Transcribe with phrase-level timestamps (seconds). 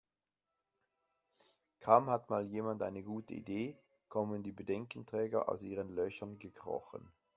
[1.79, 3.77] Kaum hat mal jemand eine gute Idee,
[4.09, 7.13] kommen die Bedenkenträger aus ihren Löchern gekrochen.